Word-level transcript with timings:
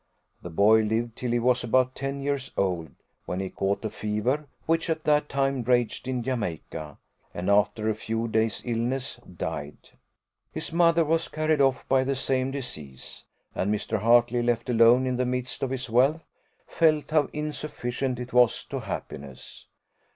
The 0.41 0.49
boy 0.49 0.81
lived 0.81 1.15
till 1.15 1.29
he 1.29 1.37
was 1.37 1.63
about 1.63 1.93
ten 1.93 2.21
years 2.21 2.51
old, 2.57 2.89
when 3.25 3.39
he 3.39 3.51
caught 3.51 3.85
a 3.85 3.89
fever, 3.91 4.47
which 4.65 4.89
at 4.89 5.03
that 5.03 5.29
time 5.29 5.61
raged 5.61 6.07
in 6.07 6.23
Jamaica, 6.23 6.97
and, 7.35 7.51
after 7.51 7.87
a 7.87 7.93
few 7.93 8.27
days' 8.27 8.63
illness, 8.65 9.17
died. 9.37 9.91
His 10.51 10.73
mother 10.73 11.05
was 11.05 11.27
carried 11.27 11.61
off 11.61 11.87
by 11.87 12.03
the 12.03 12.15
same 12.15 12.49
disease; 12.49 13.25
and 13.53 13.71
Mr. 13.71 13.99
Hartley, 13.99 14.41
left 14.41 14.71
alone 14.71 15.05
in 15.05 15.17
the 15.17 15.25
midst 15.27 15.61
of 15.61 15.69
his 15.69 15.87
wealth, 15.87 16.27
felt 16.65 17.11
how 17.11 17.29
insufficient 17.31 18.19
it 18.19 18.33
was 18.33 18.63
to 18.71 18.79
happiness. 18.79 19.67